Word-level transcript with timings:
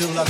do 0.00 0.06
like 0.14 0.29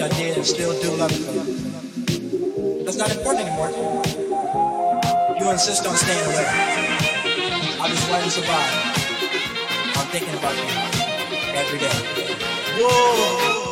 I 0.00 0.08
did 0.10 0.36
and 0.36 0.46
still 0.46 0.80
do 0.80 0.90
love 0.92 1.10
you. 1.10 2.84
That's 2.84 2.96
not 2.96 3.10
important 3.10 3.48
anymore. 3.48 3.70
You 5.40 5.50
insist 5.50 5.86
on 5.86 5.96
staying 5.96 6.24
away. 6.24 6.46
I 7.80 7.88
just 7.88 8.10
want 8.10 8.22
to 8.22 8.30
survive. 8.30 8.72
I'm 9.96 10.06
thinking 10.08 10.34
about 10.38 10.54
you 10.56 11.58
every 11.58 11.78
day. 11.80 12.28
Whoa! 12.78 13.67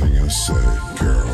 Love, 0.00 1.00
love. 1.00 1.33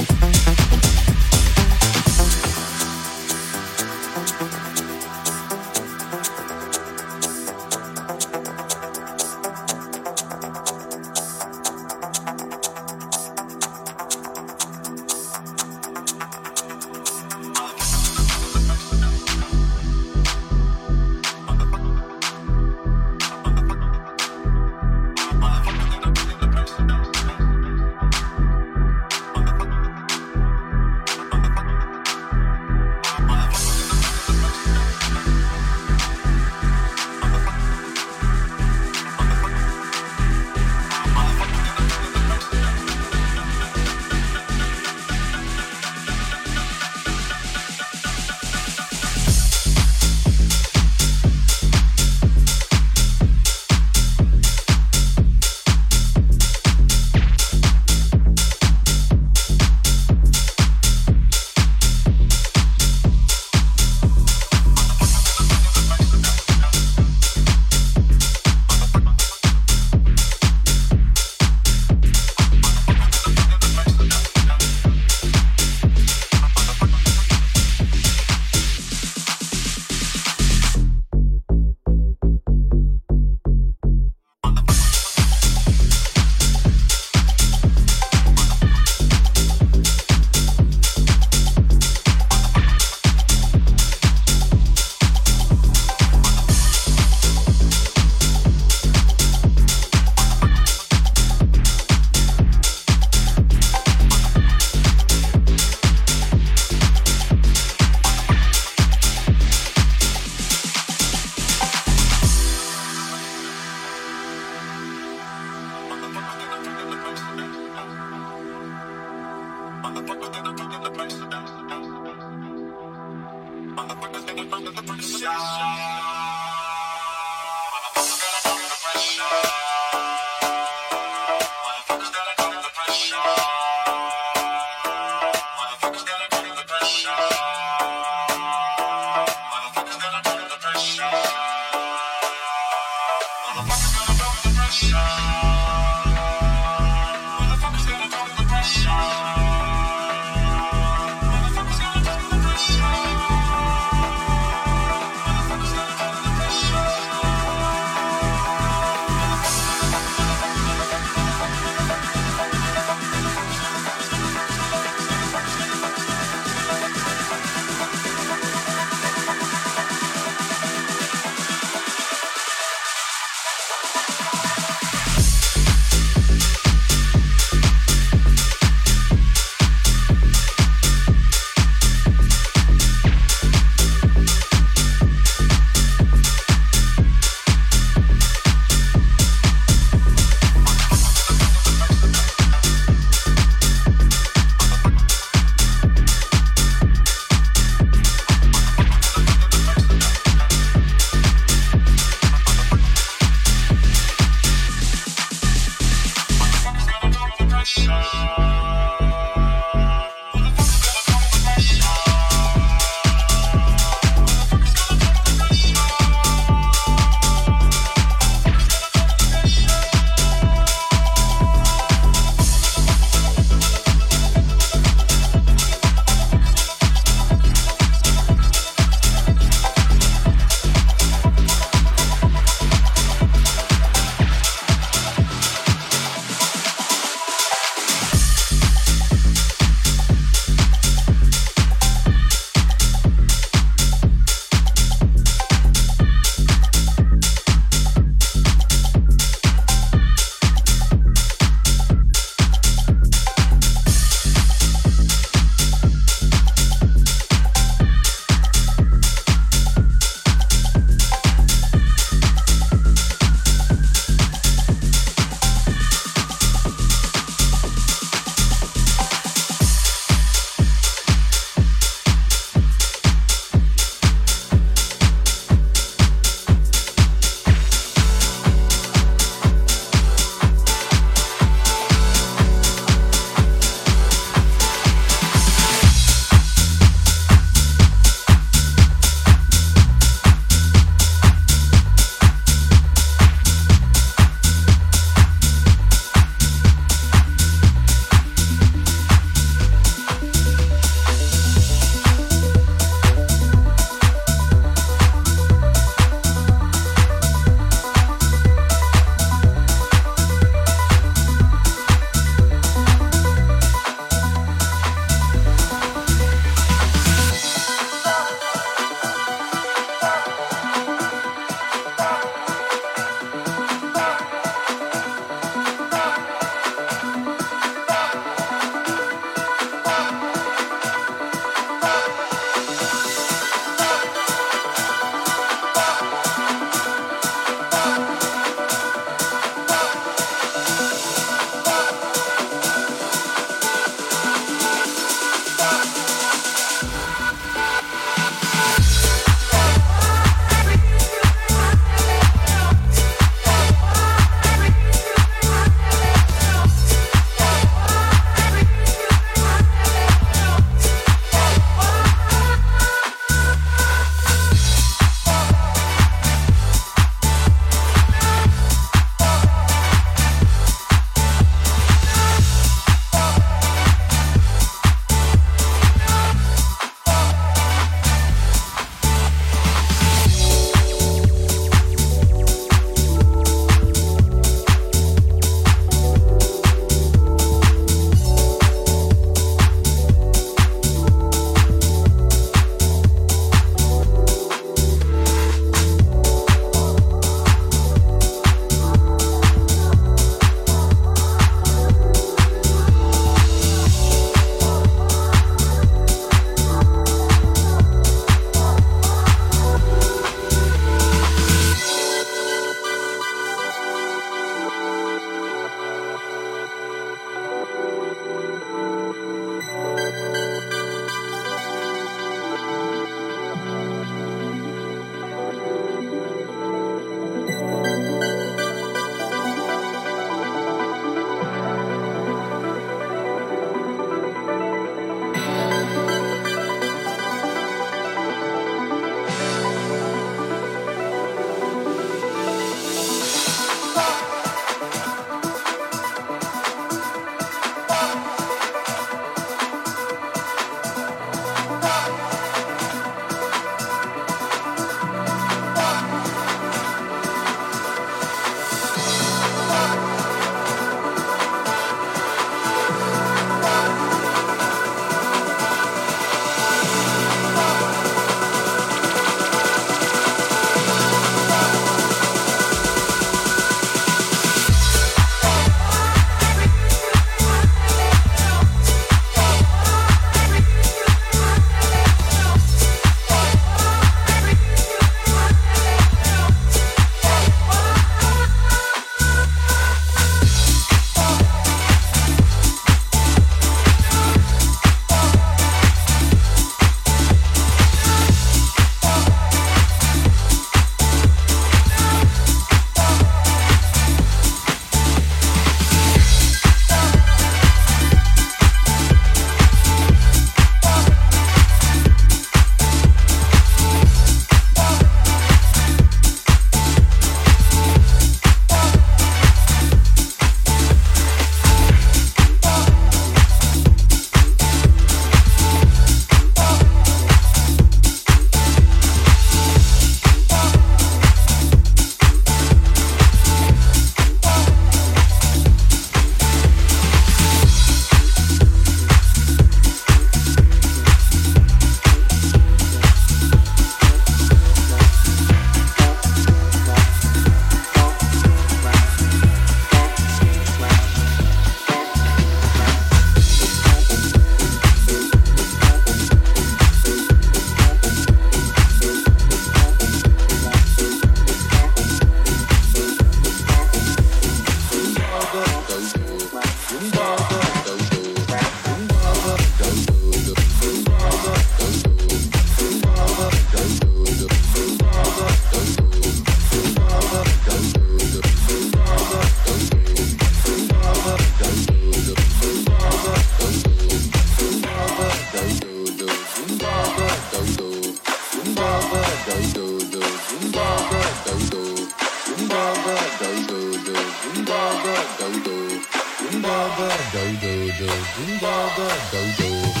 Show 597.93 598.05
me 598.05 600.00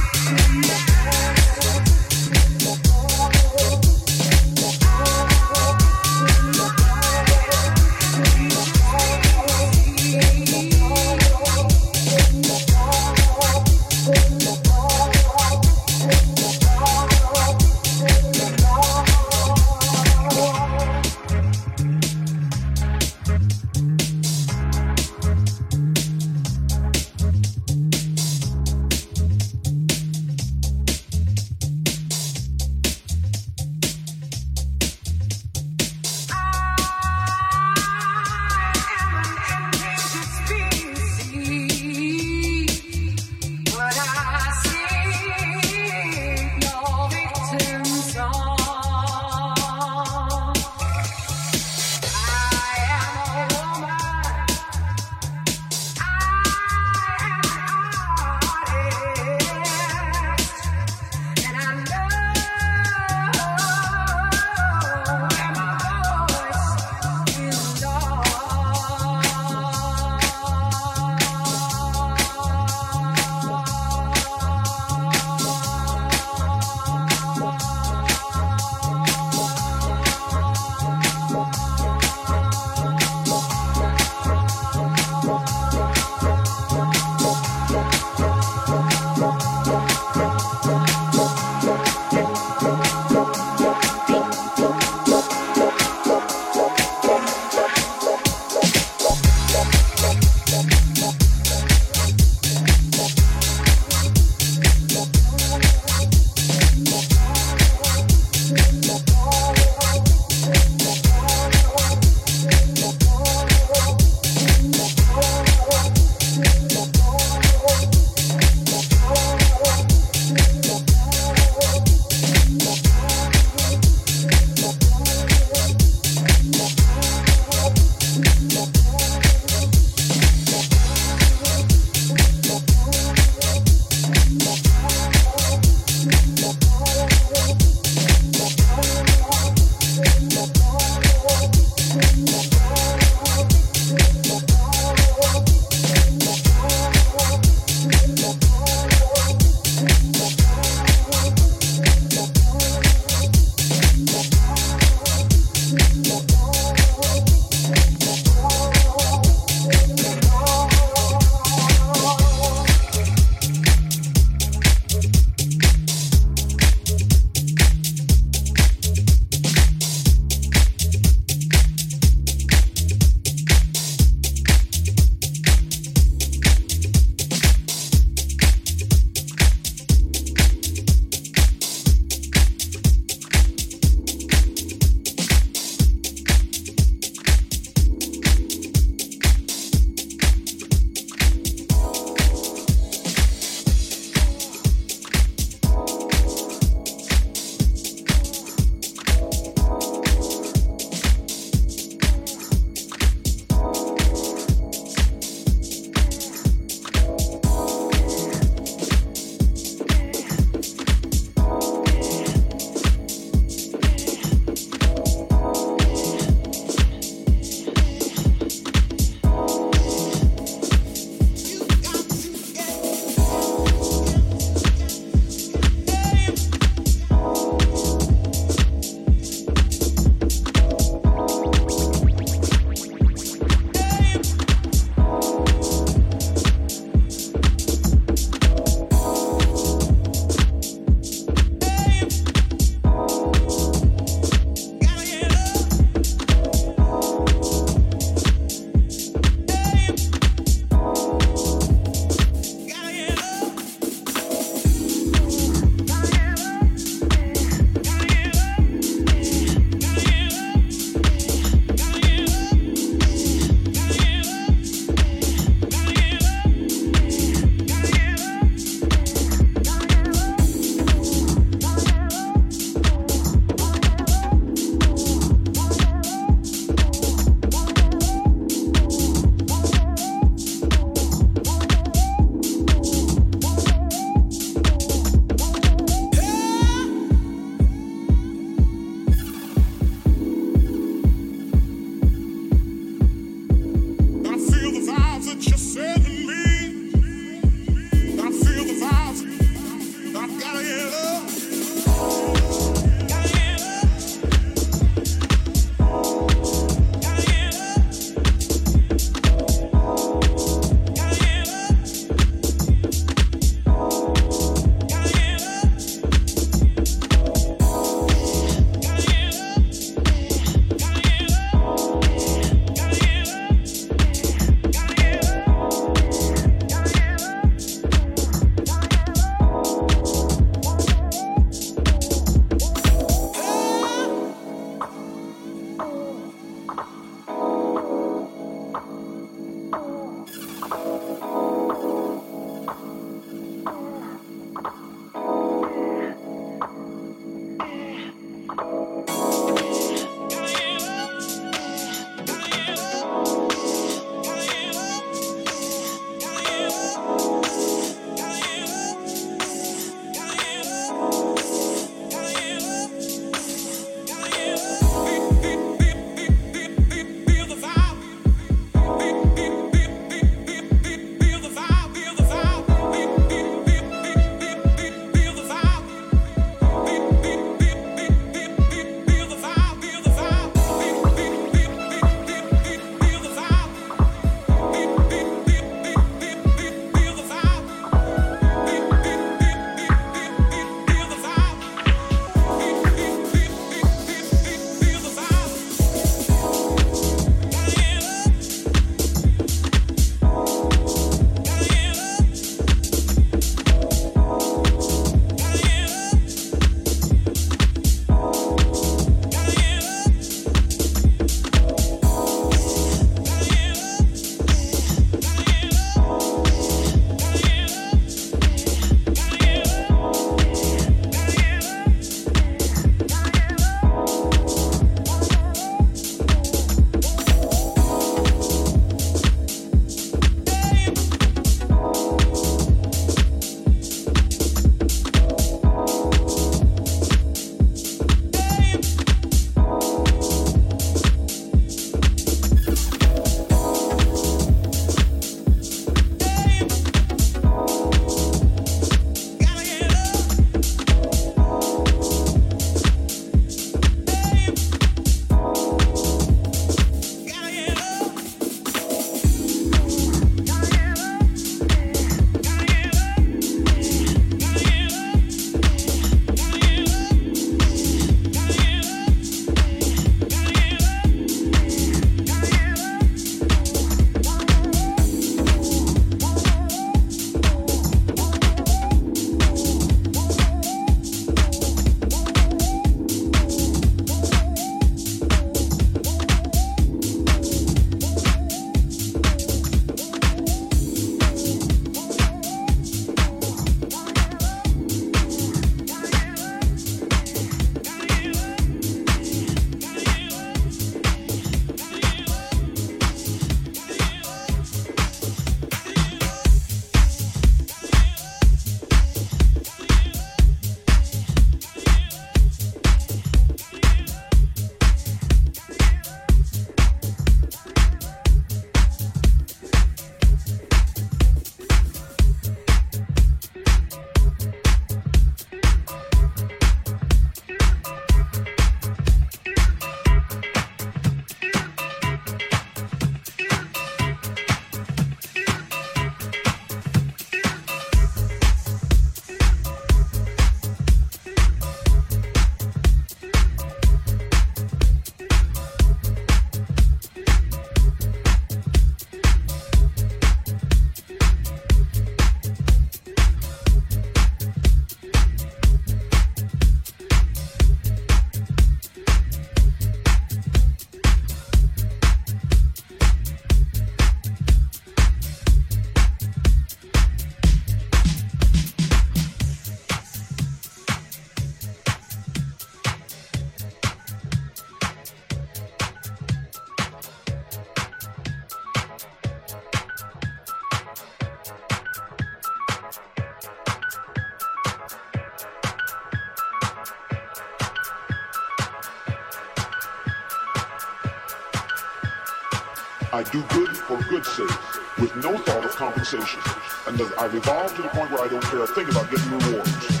Do 593.31 593.41
good 593.43 593.77
for 593.77 593.97
good's 594.09 594.27
sake, 594.27 594.97
with 594.99 595.15
no 595.17 595.37
thought 595.37 595.63
of 595.63 595.71
compensation. 595.75 596.41
And 596.87 597.01
I've 597.17 597.33
evolved 597.33 597.75
to 597.77 597.81
the 597.81 597.87
point 597.89 598.11
where 598.11 598.21
I 598.21 598.27
don't 598.27 598.43
care 598.43 598.61
a 598.61 598.67
thing 598.67 598.89
about 598.89 599.09
getting 599.09 599.31
rewards. 599.39 600.00